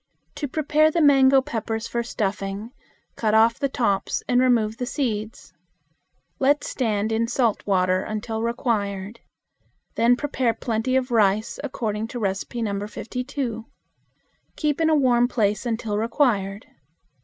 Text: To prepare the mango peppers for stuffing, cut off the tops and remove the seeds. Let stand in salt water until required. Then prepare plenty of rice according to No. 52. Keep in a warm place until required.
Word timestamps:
To 0.33 0.47
prepare 0.47 0.89
the 0.89 0.99
mango 0.99 1.41
peppers 1.43 1.87
for 1.87 2.01
stuffing, 2.01 2.71
cut 3.15 3.35
off 3.35 3.59
the 3.59 3.69
tops 3.69 4.23
and 4.27 4.41
remove 4.41 4.77
the 4.77 4.87
seeds. 4.87 5.53
Let 6.39 6.63
stand 6.63 7.11
in 7.11 7.27
salt 7.27 7.61
water 7.67 8.01
until 8.01 8.41
required. 8.41 9.19
Then 9.93 10.15
prepare 10.15 10.55
plenty 10.55 10.95
of 10.95 11.11
rice 11.11 11.59
according 11.63 12.07
to 12.07 12.19
No. 12.19 12.87
52. 12.87 13.65
Keep 14.55 14.81
in 14.81 14.89
a 14.89 14.95
warm 14.95 15.27
place 15.27 15.67
until 15.67 15.99
required. 15.99 16.65